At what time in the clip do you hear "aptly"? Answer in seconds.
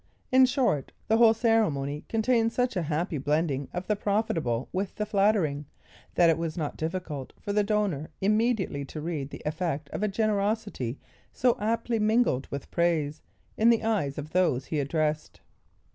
11.59-11.99